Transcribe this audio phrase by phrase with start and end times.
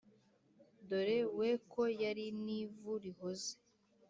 [0.89, 3.51] dore we ko yari n’ivu rihoze